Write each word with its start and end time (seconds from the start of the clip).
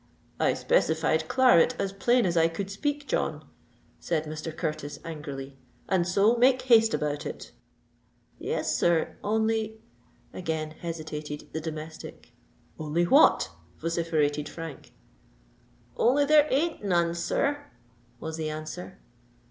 "I 0.39 0.55
specified 0.55 1.27
claret 1.27 1.75
as 1.79 1.93
plain 1.93 2.25
as 2.25 2.35
I 2.35 2.47
could 2.47 2.71
speak, 2.71 3.07
John," 3.07 3.47
cried 4.03 4.23
Mr. 4.25 4.57
Curtis 4.57 4.97
angrily; 5.05 5.59
"and 5.87 6.07
so 6.07 6.35
make 6.37 6.63
haste 6.63 6.95
about 6.95 7.23
it." 7.27 7.51
"Yes, 8.39 8.75
sir,—only—" 8.75 9.79
again 10.33 10.71
hesitated 10.71 11.53
the 11.53 11.61
domestic. 11.61 12.33
"Only 12.79 13.03
what?" 13.03 13.51
vociferated 13.77 14.49
Frank. 14.49 14.91
"Only 15.95 16.25
there 16.25 16.47
ain't 16.49 16.83
none, 16.83 17.13
sir," 17.13 17.63
was 18.19 18.37
the 18.37 18.49
answer. 18.49 18.97